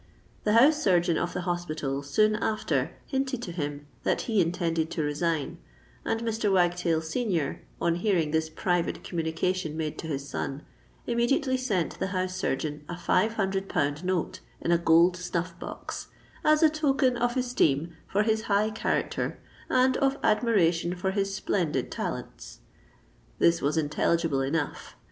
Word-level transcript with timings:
The 0.45 0.53
house 0.53 0.81
surgeon 0.81 1.15
of 1.19 1.33
the 1.33 1.41
hospital 1.41 2.01
soon 2.01 2.35
after 2.37 2.93
hinted 3.05 3.43
to 3.43 3.51
him 3.51 3.85
that 4.01 4.21
he 4.21 4.41
intended 4.41 4.89
to 4.89 5.03
resign; 5.03 5.59
and 6.03 6.21
Mr. 6.21 6.51
Wagtail 6.51 7.03
senior, 7.03 7.61
on 7.79 7.93
hearing 7.93 8.31
this 8.31 8.49
private 8.49 9.03
communication 9.03 9.77
made 9.77 9.99
to 9.99 10.07
his 10.07 10.27
son, 10.27 10.63
immediately 11.05 11.55
sent 11.55 11.99
the 11.99 12.07
house 12.07 12.35
surgeon 12.35 12.83
a 12.89 12.97
five 12.97 13.33
hundred 13.33 13.69
pound 13.69 14.03
note 14.03 14.39
in 14.59 14.71
a 14.71 14.79
gold 14.79 15.17
snuff 15.17 15.59
box, 15.59 16.07
"as 16.43 16.63
a 16.63 16.69
token 16.71 17.15
of 17.15 17.37
esteem 17.37 17.95
for 18.07 18.23
his 18.23 18.45
high 18.49 18.71
character 18.71 19.37
and 19.69 19.97
of 19.97 20.17
admiration 20.23 20.95
for 20.95 21.11
his 21.11 21.31
splendid 21.35 21.91
talents." 21.91 22.61
This 23.37 23.61
was 23.61 23.77
intelligible 23.77 24.41
enough. 24.41 24.95